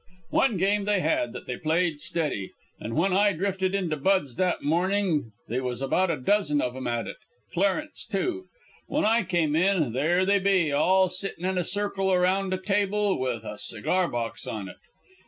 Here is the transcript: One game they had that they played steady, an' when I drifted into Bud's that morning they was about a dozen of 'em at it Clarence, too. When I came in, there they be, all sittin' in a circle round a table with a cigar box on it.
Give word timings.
One 0.31 0.57
game 0.57 0.85
they 0.85 1.01
had 1.01 1.31
that 1.33 1.45
they 1.45 1.57
played 1.57 1.99
steady, 1.99 2.53
an' 2.81 2.95
when 2.95 3.13
I 3.13 3.33
drifted 3.33 3.75
into 3.75 3.95
Bud's 3.97 4.35
that 4.37 4.63
morning 4.63 5.31
they 5.47 5.61
was 5.61 5.79
about 5.79 6.09
a 6.09 6.17
dozen 6.17 6.59
of 6.59 6.75
'em 6.75 6.87
at 6.87 7.05
it 7.05 7.17
Clarence, 7.53 8.03
too. 8.03 8.45
When 8.87 9.05
I 9.05 9.21
came 9.21 9.55
in, 9.55 9.93
there 9.93 10.25
they 10.25 10.39
be, 10.39 10.71
all 10.71 11.07
sittin' 11.09 11.45
in 11.45 11.59
a 11.59 11.63
circle 11.63 12.17
round 12.17 12.51
a 12.51 12.57
table 12.57 13.19
with 13.19 13.43
a 13.43 13.59
cigar 13.59 14.07
box 14.07 14.47
on 14.47 14.67
it. 14.69 14.77